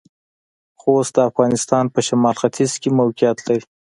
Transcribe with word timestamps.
خوست 0.79 1.11
د 1.15 1.17
افغانستان 1.29 1.85
پۀ 1.93 1.99
شمالختيځ 2.07 2.71
کې 2.81 2.89
موقعيت 2.99 3.37
لري. 3.47 3.65